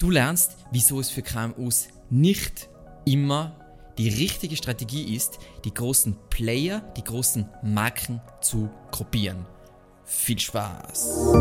[0.00, 2.68] Du lernst, wieso es für KMUs nicht
[3.04, 3.56] immer
[3.98, 9.44] die richtige Strategie ist, die großen Player, die großen Marken zu kopieren.
[10.04, 11.34] Viel Spaß!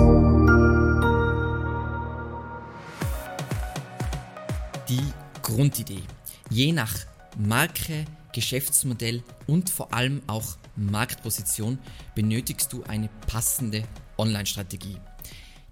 [4.89, 5.03] Die
[5.44, 6.01] Grundidee.
[6.49, 6.96] Je nach
[7.37, 11.78] Marke, Geschäftsmodell und vor allem auch Marktposition
[12.15, 13.83] benötigst du eine passende
[14.17, 14.97] Online-Strategie.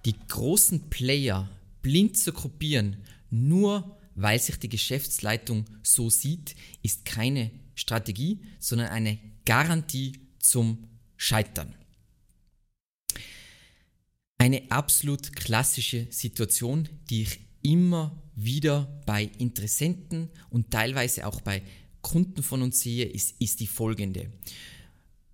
[0.05, 1.49] Die großen Player
[1.85, 2.97] blind zu kopieren,
[3.29, 11.75] nur weil sich die Geschäftsleitung so sieht, ist keine Strategie, sondern eine Garantie zum Scheitern.
[14.39, 21.61] Eine absolut klassische Situation, die ich immer wieder bei Interessenten und teilweise auch bei
[22.01, 24.31] Kunden von uns sehe, ist, ist die folgende.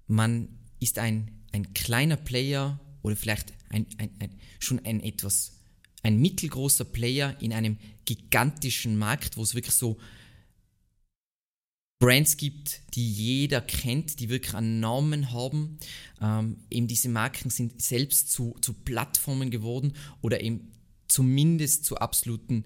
[0.07, 0.49] Man
[0.81, 5.60] ist ein, ein kleiner Player oder vielleicht ein, ein, ein, schon ein etwas
[6.03, 9.97] ein mittelgroßer Player in einem gigantischen Markt, wo es wirklich so
[11.99, 15.77] Brands gibt, die jeder kennt, die wirklich einen Namen haben.
[16.19, 20.71] Ähm, eben diese Marken sind selbst zu, zu Plattformen geworden oder eben
[21.07, 22.65] zumindest zu absoluten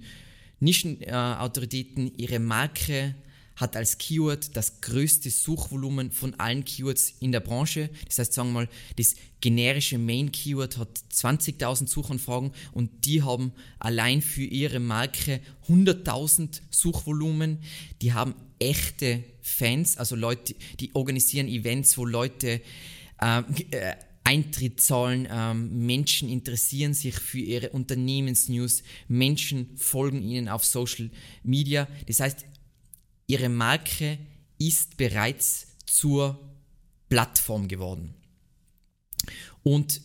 [0.61, 2.07] Nischenautoritäten.
[2.07, 3.15] Äh, Ihre Marke
[3.55, 7.89] hat als Keyword das größte Suchvolumen von allen Keywords in der Branche.
[8.07, 14.21] Das heißt, sagen wir mal, das generische Main-Keyword hat 20.000 Suchanfragen und die haben allein
[14.21, 17.59] für ihre Marke 100.000 Suchvolumen.
[18.01, 22.61] Die haben echte Fans, also Leute, die organisieren Events, wo Leute
[23.21, 23.39] äh,
[23.71, 31.11] äh, Eintritt zahlen, ähm, Menschen interessieren sich für ihre Unternehmensnews, Menschen folgen ihnen auf Social
[31.43, 31.87] Media.
[32.07, 32.43] Das heißt,
[33.27, 34.17] ihre Marke
[34.57, 36.39] ist bereits zur
[37.09, 38.13] Plattform geworden.
[39.63, 40.01] Und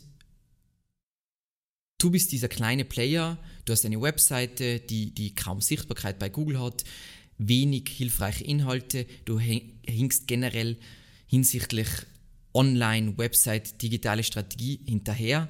[1.99, 6.61] du bist dieser kleine Player, du hast eine Webseite, die, die kaum Sichtbarkeit bei Google
[6.61, 6.85] hat,
[7.39, 10.79] wenig hilfreiche Inhalte, du hinkst generell
[11.27, 11.89] hinsichtlich
[12.53, 15.49] Online, Website, digitale Strategie hinterher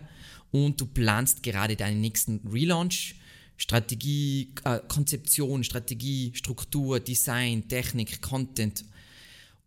[0.50, 3.14] und du planst gerade deinen nächsten Relaunch
[3.60, 8.86] Strategie, äh, Konzeption, Strategie, Struktur, Design, Technik, Content.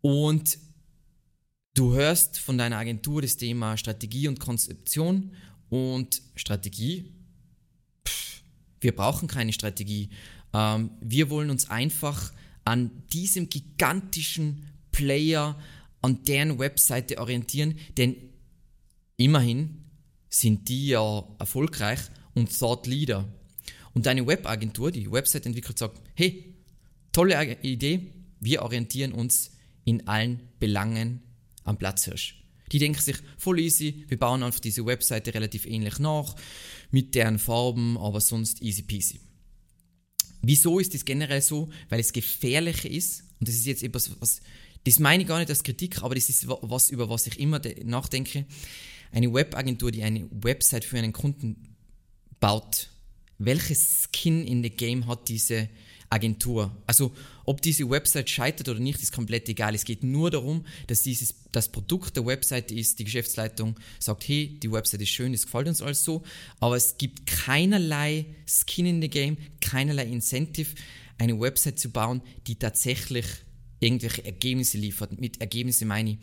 [0.02, 0.58] Und
[1.76, 5.31] du hörst von deiner Agentur das Thema Strategie und Konzeption
[5.70, 7.14] und Strategie.
[8.08, 8.42] Pff,
[8.81, 10.10] wir brauchen keine Strategie.
[10.54, 12.34] Ähm, wir wollen uns einfach
[12.66, 15.56] an diesem gigantischen Player,
[16.02, 18.16] an deren Webseite orientieren, denn
[19.18, 19.84] immerhin
[20.30, 22.00] sind die ja erfolgreich
[22.34, 23.31] und Thought Leader.
[23.94, 26.56] Und deine Webagentur, die Website entwickelt, sagt, hey,
[27.12, 29.52] tolle Idee, wir orientieren uns
[29.86, 31.22] in allen Belangen
[31.64, 32.44] am Platzhirsch.
[32.72, 36.36] Die denken sich, voll easy, wir bauen einfach diese Webseite relativ ähnlich nach,
[36.90, 39.20] mit deren Farben, aber sonst easy peasy.
[40.42, 41.70] Wieso ist das generell so?
[41.90, 44.42] Weil es gefährlicher ist, und das ist jetzt etwas, was,
[44.84, 47.62] das meine ich gar nicht als Kritik, aber das ist was, über was ich immer
[47.84, 48.46] nachdenke.
[49.12, 51.75] Eine Webagentur, die eine Website für einen Kunden
[52.40, 52.90] baut,
[53.46, 55.70] welches Skin in the Game hat diese
[56.09, 56.72] Agentur.
[56.86, 57.12] Also
[57.44, 59.74] ob diese Website scheitert oder nicht, ist komplett egal.
[59.74, 64.59] Es geht nur darum, dass dieses, das Produkt der Website ist, die Geschäftsleitung sagt, hey,
[64.62, 66.24] die Website ist schön, es gefällt uns alles so,
[66.59, 70.75] aber es gibt keinerlei Skin in the Game, keinerlei Incentive,
[71.18, 73.25] eine Website zu bauen, die tatsächlich
[73.83, 75.19] irgendwelche Ergebnisse liefert.
[75.19, 76.17] Mit Ergebnissen meine ich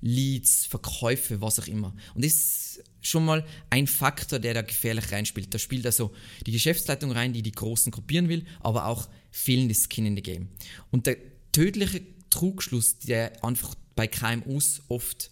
[0.00, 1.94] Leads, Verkäufe, was auch immer.
[2.14, 5.52] Und das ist schon mal ein Faktor, der da gefährlich reinspielt.
[5.52, 6.12] Da spielt also
[6.46, 10.48] die Geschäftsleitung rein, die die Großen kopieren will, aber auch fehlendes Skin in the Game.
[10.90, 11.16] Und der
[11.52, 15.30] tödliche Trugschluss, der einfach bei KMUs oft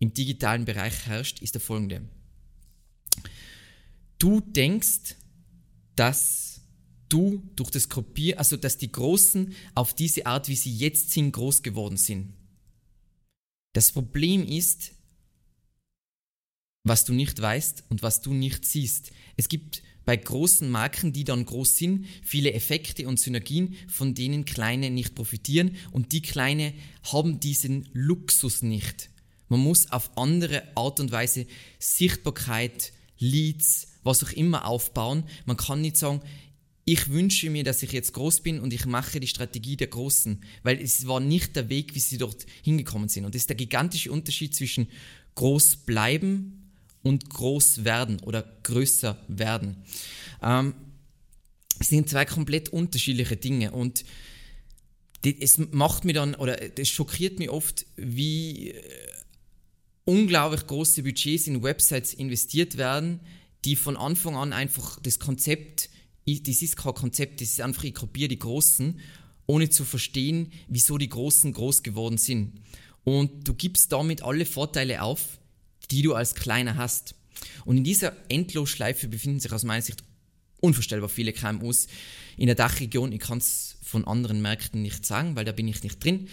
[0.00, 2.02] im digitalen Bereich herrscht, ist der folgende.
[4.18, 5.16] Du denkst,
[5.94, 6.49] dass
[7.12, 11.32] du durch das Kopieren, also dass die Großen auf diese Art, wie sie jetzt sind,
[11.32, 12.32] groß geworden sind.
[13.74, 14.92] Das Problem ist,
[16.82, 19.12] was du nicht weißt und was du nicht siehst.
[19.36, 24.44] Es gibt bei großen Marken, die dann groß sind, viele Effekte und Synergien, von denen
[24.44, 26.72] kleine nicht profitieren und die kleine
[27.12, 29.10] haben diesen Luxus nicht.
[29.48, 31.46] Man muss auf andere Art und Weise
[31.78, 35.24] Sichtbarkeit, Leads, was auch immer aufbauen.
[35.44, 36.22] Man kann nicht sagen,
[36.92, 40.42] ich wünsche mir, dass ich jetzt groß bin und ich mache die Strategie der Großen,
[40.64, 43.24] weil es war nicht der Weg, wie sie dort hingekommen sind.
[43.24, 44.88] Und das ist der gigantische Unterschied zwischen
[45.36, 46.72] groß bleiben
[47.04, 49.76] und groß werden oder größer werden.
[50.42, 50.74] Ähm,
[51.78, 54.04] es sind zwei komplett unterschiedliche Dinge und
[55.22, 58.82] es macht mir dann, oder das schockiert mich oft, wie äh,
[60.06, 63.20] unglaublich große Budgets in Websites investiert werden,
[63.64, 65.89] die von Anfang an einfach das Konzept
[66.26, 69.00] das ist kein Konzept, das ist einfach, ich kopiere die Großen,
[69.46, 72.60] ohne zu verstehen, wieso die Großen groß geworden sind.
[73.04, 75.40] Und du gibst damit alle Vorteile auf,
[75.90, 77.14] die du als Kleiner hast.
[77.64, 80.04] Und in dieser Endlosschleife befinden sich aus meiner Sicht
[80.60, 81.88] unvorstellbar viele KMUs
[82.36, 83.12] in der Dachregion.
[83.12, 86.28] Ich kann es von anderen Märkten nicht sagen, weil da bin ich nicht drin.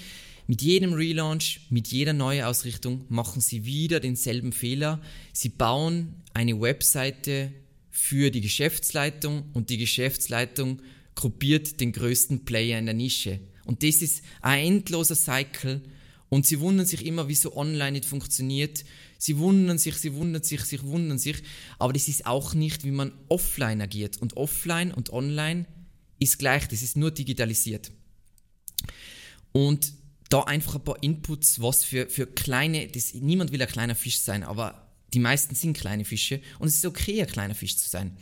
[0.47, 5.01] Mit jedem Relaunch, mit jeder Neuausrichtung machen sie wieder denselben Fehler.
[5.33, 7.51] Sie bauen eine Webseite
[7.97, 10.83] für die Geschäftsleitung und die Geschäftsleitung
[11.15, 13.39] gruppiert den größten Player in der Nische.
[13.65, 15.81] Und das ist ein endloser Cycle
[16.29, 18.85] und sie wundern sich immer, wieso online nicht funktioniert.
[19.17, 21.37] Sie wundern sich, sie wundern sich, sie wundern sich.
[21.79, 24.17] Aber das ist auch nicht, wie man offline agiert.
[24.17, 25.65] Und offline und online
[26.19, 27.91] ist gleich, das ist nur digitalisiert.
[29.53, 29.91] Und
[30.29, 34.19] da einfach ein paar Inputs, was für, für kleine, das, niemand will ein kleiner Fisch
[34.19, 37.89] sein, aber die meisten sind kleine Fische und es ist okay, ein kleiner Fisch zu
[37.89, 38.17] sein.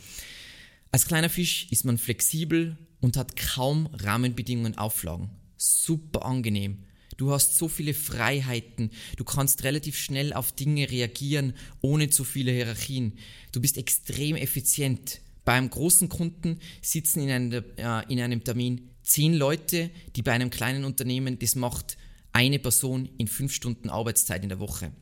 [0.92, 5.30] Als kleiner Fisch ist man flexibel und hat kaum Rahmenbedingungen, Auflagen.
[5.56, 6.84] Super angenehm.
[7.16, 8.90] Du hast so viele Freiheiten.
[9.16, 13.18] Du kannst relativ schnell auf Dinge reagieren, ohne zu viele Hierarchien.
[13.52, 15.20] Du bist extrem effizient.
[15.44, 20.50] Beim großen Kunden sitzen in einem, äh, in einem Termin zehn Leute, die bei einem
[20.50, 21.96] kleinen Unternehmen, das macht
[22.32, 24.92] eine Person in fünf Stunden Arbeitszeit in der Woche.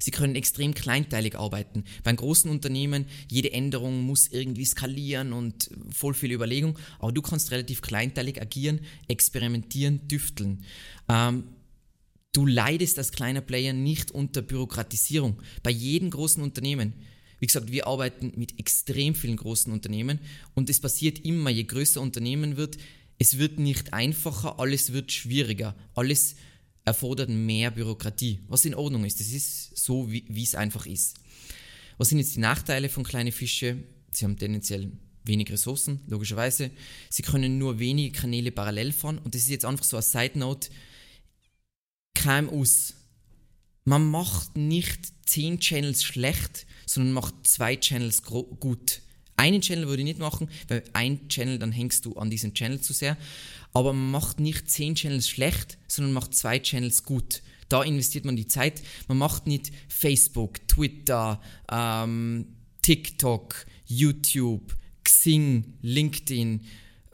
[0.00, 1.84] Sie können extrem kleinteilig arbeiten.
[2.02, 7.50] Beim großen Unternehmen, jede Änderung muss irgendwie skalieren und voll viel Überlegung, aber du kannst
[7.50, 10.64] relativ kleinteilig agieren, experimentieren, düfteln.
[11.08, 11.44] Ähm,
[12.32, 15.40] du leidest als kleiner Player nicht unter Bürokratisierung.
[15.62, 16.94] Bei jedem großen Unternehmen.
[17.38, 20.18] Wie gesagt, wir arbeiten mit extrem vielen großen Unternehmen
[20.54, 22.76] und es passiert immer, je größer Unternehmen wird,
[23.18, 26.36] es wird nicht einfacher, alles wird schwieriger, alles
[26.84, 29.20] erfordert mehr Bürokratie, was in Ordnung ist.
[29.20, 31.16] Das ist so, wie, es einfach ist.
[31.98, 33.84] Was sind jetzt die Nachteile von kleinen Fischen?
[34.12, 34.90] Sie haben tendenziell
[35.24, 36.70] wenig Ressourcen, logischerweise.
[37.10, 40.38] Sie können nur wenige Kanäle parallel fahren und das ist jetzt einfach so eine Side
[40.38, 40.70] Note.
[42.14, 42.94] KMUs.
[43.84, 49.02] Man macht nicht zehn Channels schlecht, sondern macht zwei Channels gut.
[49.40, 52.82] Einen Channel würde ich nicht machen, weil ein Channel, dann hängst du an diesem Channel
[52.82, 53.16] zu sehr.
[53.72, 57.40] Aber man macht nicht zehn Channels schlecht, sondern macht zwei Channels gut.
[57.70, 58.82] Da investiert man die Zeit.
[59.08, 61.40] Man macht nicht Facebook, Twitter,
[61.72, 62.48] ähm,
[62.82, 66.60] TikTok, YouTube, Xing, LinkedIn,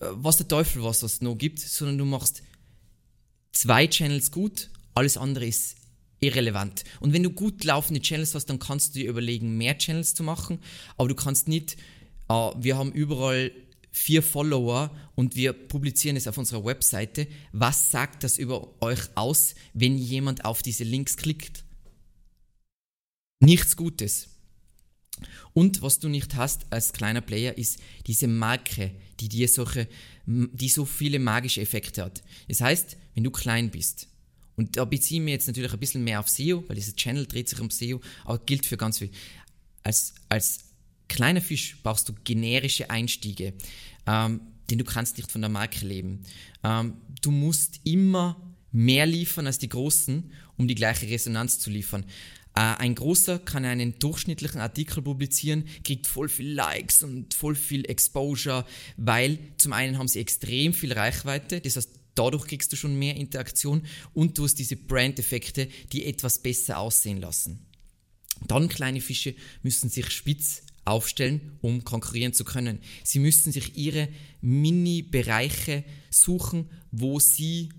[0.00, 2.42] äh, was der Teufel was es noch gibt, sondern du machst
[3.52, 5.76] zwei Channels gut, alles andere ist
[6.18, 6.82] irrelevant.
[6.98, 10.24] Und wenn du gut laufende Channels hast, dann kannst du dir überlegen, mehr Channels zu
[10.24, 10.58] machen,
[10.96, 11.76] aber du kannst nicht
[12.28, 13.52] wir haben überall
[13.90, 17.26] vier Follower und wir publizieren es auf unserer Webseite.
[17.52, 21.64] Was sagt das über euch aus, wenn jemand auf diese Links klickt?
[23.40, 24.28] Nichts Gutes.
[25.54, 29.88] Und was du nicht hast als kleiner Player ist diese Marke, die dir solche,
[30.26, 32.22] die so viele magische Effekte hat.
[32.48, 34.08] Das heißt, wenn du klein bist,
[34.56, 37.48] und da beziehen wir jetzt natürlich ein bisschen mehr auf SEO, weil dieser Channel dreht
[37.48, 39.10] sich um SEO, aber gilt für ganz viel.
[39.82, 40.65] Als, als
[41.08, 43.54] kleiner Fisch brauchst du generische Einstiege,
[44.06, 46.22] ähm, denn du kannst nicht von der Marke leben.
[46.62, 48.36] Ähm, du musst immer
[48.72, 52.04] mehr liefern als die Großen, um die gleiche Resonanz zu liefern.
[52.54, 57.84] Äh, ein Großer kann einen durchschnittlichen Artikel publizieren, kriegt voll viel Likes und voll viel
[57.88, 58.64] Exposure,
[58.96, 63.16] weil zum einen haben sie extrem viel Reichweite, das heißt, dadurch kriegst du schon mehr
[63.16, 63.82] Interaktion
[64.14, 67.66] und du hast diese Brand-Effekte, die etwas besser aussehen lassen.
[68.46, 72.80] Dann kleine Fische müssen sich spitz aufstellen, um konkurrieren zu können.
[73.04, 74.08] Sie müssen sich ihre
[74.40, 77.70] Mini-Bereiche suchen, wo sie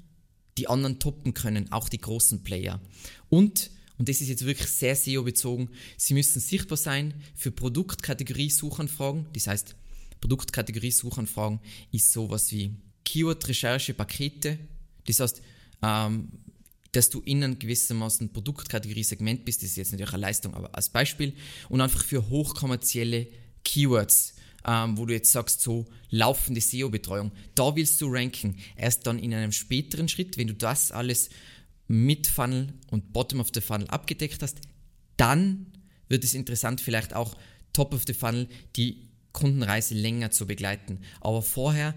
[0.58, 2.82] die anderen toppen können, auch die großen Player.
[3.30, 9.28] Und, und das ist jetzt wirklich sehr SEO-bezogen, sie müssen sichtbar sein für Produktkategorie-Suchanfragen.
[9.34, 9.76] Das heißt,
[10.20, 11.60] Produktkategorie-Suchanfragen
[11.92, 14.60] ist sowas wie Keyword-Recherche-Pakete.
[15.06, 15.42] Das heißt,
[15.84, 16.30] ähm,
[16.92, 20.90] dass du in einem gewissermaßen Produktkategorie-Segment bist, das ist jetzt natürlich eine Leistung, aber als
[20.90, 21.34] Beispiel,
[21.70, 23.28] und einfach für hochkommerzielle
[23.64, 28.58] Keywords, ähm, wo du jetzt sagst, so laufende SEO-Betreuung, da willst du ranken.
[28.76, 31.30] Erst dann in einem späteren Schritt, wenn du das alles
[31.88, 34.60] mit Funnel und Bottom of the Funnel abgedeckt hast,
[35.16, 35.68] dann
[36.10, 37.36] wird es interessant, vielleicht auch
[37.74, 41.00] Top of the Funnel die Kundenreise länger zu begleiten.
[41.22, 41.94] Aber vorher,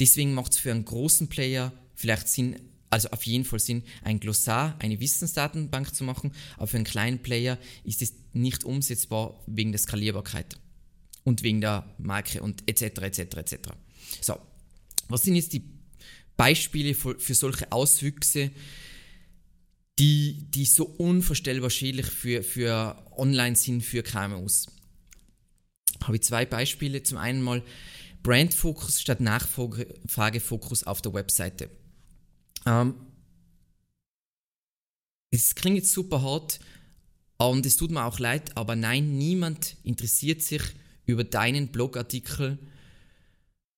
[0.00, 2.56] deswegen macht es für einen großen Player vielleicht Sinn,
[2.90, 7.18] also auf jeden Fall Sinn, ein Glossar, eine Wissensdatenbank zu machen, aber für einen kleinen
[7.20, 10.58] Player ist es nicht umsetzbar wegen der Skalierbarkeit
[11.24, 13.02] und wegen der Marke und etc.
[13.02, 13.18] etc.
[13.36, 13.56] etc.
[14.20, 14.38] So,
[15.08, 15.62] was sind jetzt die
[16.36, 18.50] Beispiele für, solche Auswüchse,
[19.98, 24.66] die, die so unvorstellbar schädlich für, für online sind für KMUs?
[26.04, 27.02] Habe ich zwei Beispiele.
[27.02, 27.62] Zum einen mal
[28.22, 31.70] Brandfokus statt Nachfragefokus auf der Webseite.
[32.68, 32.94] Ähm,
[35.30, 36.60] es klingt jetzt super hart
[37.38, 40.62] und es tut mir auch leid, aber nein, niemand interessiert sich
[41.06, 42.58] über deinen Blogartikel,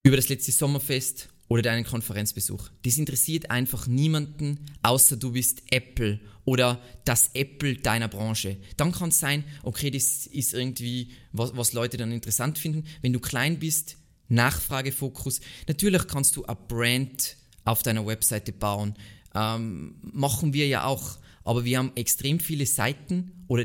[0.02, 2.68] über das letzte Sommerfest oder deinen Konferenzbesuch.
[2.82, 8.56] Das interessiert einfach niemanden, außer du bist Apple oder das Apple deiner Branche.
[8.76, 12.87] Dann kann es sein, okay, das ist irgendwie, was, was Leute dann interessant finden.
[13.02, 13.97] Wenn du klein bist,
[14.28, 15.40] Nachfragefokus.
[15.66, 17.37] Natürlich kannst du ein Brand
[17.70, 18.94] auf deiner Webseite bauen.
[19.34, 21.18] Ähm, machen wir ja auch.
[21.44, 23.64] Aber wir haben extrem viele Seiten oder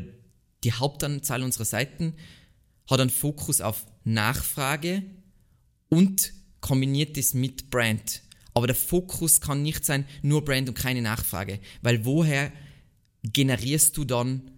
[0.64, 2.14] die Hauptanzahl unserer Seiten
[2.90, 5.04] hat einen Fokus auf Nachfrage
[5.90, 8.22] und kombiniert das mit Brand.
[8.54, 11.60] Aber der Fokus kann nicht sein, nur Brand und keine Nachfrage.
[11.82, 12.52] Weil woher
[13.24, 14.52] generierst du dann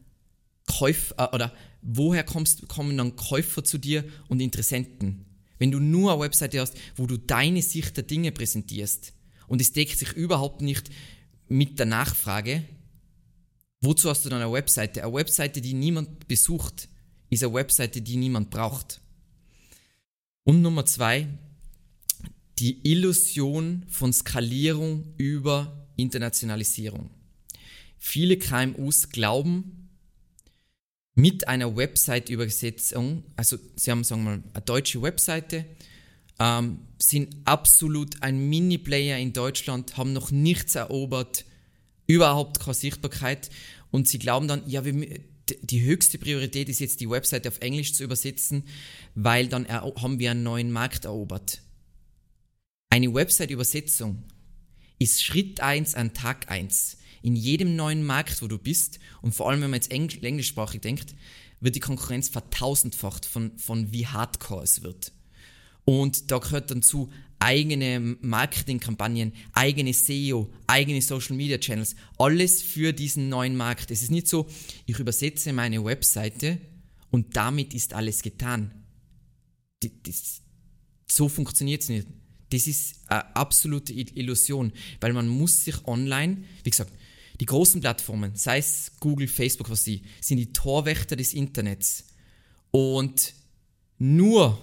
[0.68, 5.26] Käufer, äh, oder woher kommst, kommen dann Käufer zu dir und Interessenten?
[5.58, 9.14] Wenn du nur eine Webseite hast, wo du deine Sicht der Dinge präsentierst
[9.48, 10.90] und es deckt sich überhaupt nicht
[11.48, 12.64] mit der Nachfrage,
[13.82, 15.04] wozu hast du dann eine Webseite?
[15.04, 16.90] Eine Webseite, die niemand besucht,
[17.30, 19.02] ist eine Webseite, die niemand braucht.
[20.44, 21.28] Und Nummer zwei,
[22.60, 27.10] die Illusion von Skalierung über Internationalisierung.
[27.98, 29.88] Viele KMUs glauben,
[31.18, 35.66] mit einer Website-Übersetzung, also sie haben, sagen wir mal, eine deutsche Webseite,
[36.40, 41.46] ähm, sind absolut ein Mini-Player in Deutschland, haben noch nichts erobert,
[42.06, 43.50] überhaupt keine Sichtbarkeit
[43.92, 45.20] und sie glauben dann, ja, wir,
[45.62, 48.64] die höchste Priorität ist jetzt die Webseite auf Englisch zu übersetzen,
[49.16, 51.62] weil dann haben wir einen neuen Markt erobert.
[52.90, 54.24] Eine Website-Übersetzung
[55.00, 56.98] ist Schritt 1 an Tag 1.
[57.22, 60.82] In jedem neuen Markt, wo du bist, und vor allem wenn man jetzt Engl englischsprachig
[60.82, 61.16] denkt,
[61.60, 65.12] wird die Konkurrenz vertausendfacht von, von wie hardcore es wird.
[65.90, 72.92] Und da gehört dann zu eigene Marketingkampagnen, eigene SEO, eigene Social Media Channels, alles für
[72.92, 73.90] diesen neuen Markt.
[73.90, 74.48] Es ist nicht so,
[74.86, 76.60] ich übersetze meine Webseite
[77.10, 78.84] und damit ist alles getan.
[79.80, 80.42] Das, das,
[81.10, 82.08] so funktioniert es nicht.
[82.50, 86.92] Das ist eine absolute Illusion, weil man muss sich online, wie gesagt,
[87.40, 92.08] die großen Plattformen, sei es Google, Facebook, was sie, sind die Torwächter des Internets.
[92.72, 93.34] Und
[94.00, 94.60] nur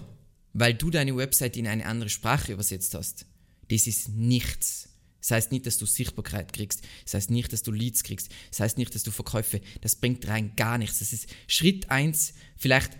[0.55, 3.25] weil du deine Website in eine andere Sprache übersetzt hast,
[3.69, 4.89] das ist nichts.
[5.21, 6.83] Das heißt nicht, dass du Sichtbarkeit kriegst.
[7.03, 8.29] Das heißt nicht, dass du Leads kriegst.
[8.51, 9.61] Das heißt nicht, dass du Verkäufe.
[9.81, 10.99] Das bringt rein gar nichts.
[10.99, 12.91] Das ist Schritt eins, vielleicht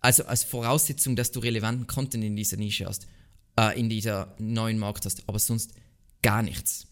[0.00, 3.06] also als Voraussetzung, dass du relevanten Content in dieser Nische hast
[3.58, 5.72] äh, in dieser neuen Markt hast, aber sonst
[6.22, 6.86] gar nichts.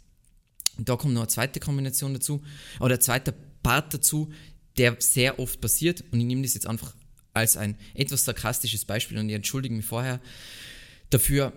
[0.79, 2.43] Und da kommt noch eine zweite Kombination dazu,
[2.81, 4.33] oder ein zweiter Part dazu,
[4.79, 6.95] der sehr oft passiert, und ich nehme das jetzt einfach
[7.35, 10.21] als ein etwas sarkastisches Beispiel und ich entschuldige mich vorher
[11.11, 11.53] dafür.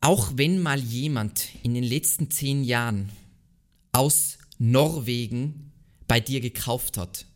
[0.00, 3.10] Auch wenn mal jemand in den letzten zehn Jahren
[3.92, 5.72] aus Norwegen
[6.06, 7.26] bei dir gekauft hat,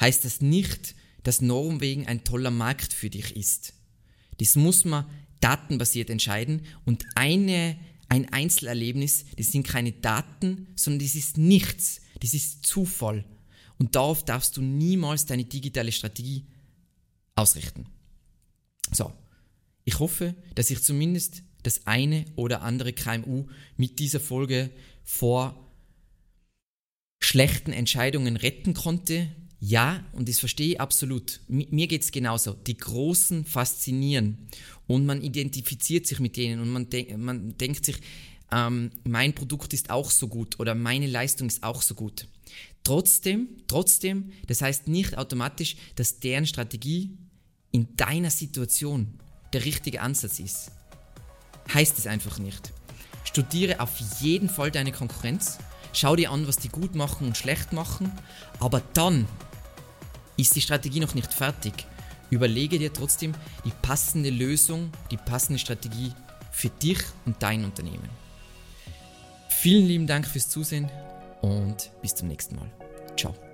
[0.00, 3.74] heißt das nicht, dass Norwegen ein toller Markt für dich ist.
[4.38, 5.04] Das muss man
[5.40, 12.34] datenbasiert entscheiden und eine, ein Einzelerlebnis, das sind keine Daten, sondern das ist nichts, das
[12.34, 13.24] ist Zufall.
[13.78, 16.44] Und darauf darfst du niemals deine digitale Strategie
[17.40, 17.86] ausrichten.
[18.92, 19.12] So,
[19.84, 24.70] ich hoffe, dass ich zumindest das eine oder andere KMU mit dieser Folge
[25.02, 25.72] vor
[27.22, 29.28] schlechten Entscheidungen retten konnte,
[29.62, 31.40] ja, und das verstehe ich absolut.
[31.46, 32.54] Mir geht es genauso.
[32.54, 34.48] Die Großen faszinieren
[34.86, 37.96] und man identifiziert sich mit denen und man, de man denkt sich,
[38.52, 42.26] ähm, mein Produkt ist auch so gut oder meine Leistung ist auch so gut.
[42.84, 47.18] Trotzdem, trotzdem, das heißt nicht automatisch, dass deren Strategie
[47.72, 49.18] in deiner Situation
[49.52, 50.70] der richtige Ansatz ist.
[51.72, 52.72] Heißt es einfach nicht.
[53.24, 55.58] Studiere auf jeden Fall deine Konkurrenz,
[55.92, 58.10] schau dir an, was die gut machen und schlecht machen,
[58.58, 59.26] aber dann
[60.36, 61.86] ist die Strategie noch nicht fertig.
[62.30, 63.34] Überlege dir trotzdem
[63.64, 66.12] die passende Lösung, die passende Strategie
[66.52, 68.08] für dich und dein Unternehmen.
[69.48, 70.90] Vielen lieben Dank fürs Zusehen
[71.42, 72.70] und bis zum nächsten Mal.
[73.16, 73.49] Ciao.